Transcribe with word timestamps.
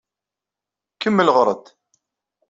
Kemmel 1.01 1.29
ɣeṛ-d. 1.35 1.65